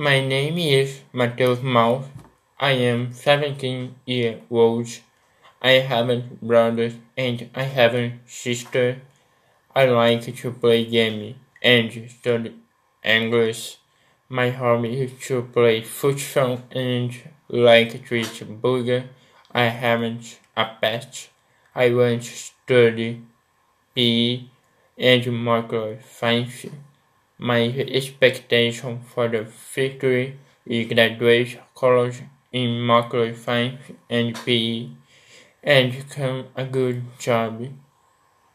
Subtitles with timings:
[0.00, 2.04] My name is Mateus Maus.
[2.60, 4.86] I am seventeen years old.
[5.60, 9.02] I have a brother and I have a sister.
[9.74, 12.54] I like to play games and study
[13.02, 13.78] English.
[14.28, 17.10] My hobby is to play football and
[17.48, 19.02] like to eat burger.
[19.50, 21.28] I haven't a pet.
[21.74, 23.22] I want to study
[23.96, 24.44] PE
[24.96, 26.70] and microfinance.
[27.38, 30.34] My expectation for the future
[30.66, 34.88] is graduate college in microfinance and PE
[35.62, 37.68] and become a good job.